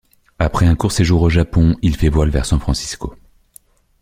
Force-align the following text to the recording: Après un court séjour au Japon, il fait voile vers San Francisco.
Après 0.39 0.65
un 0.65 0.73
court 0.75 0.91
séjour 0.91 1.21
au 1.21 1.29
Japon, 1.29 1.75
il 1.83 1.95
fait 1.95 2.09
voile 2.09 2.31
vers 2.31 2.47
San 2.47 2.59
Francisco. 2.59 3.13